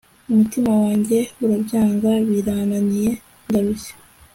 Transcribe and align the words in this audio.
umutima 0.31 0.71
wanjye 0.83 1.17
urabyanga, 1.43 2.09
birananiye 2.29 3.09
ndarushye 3.47 3.93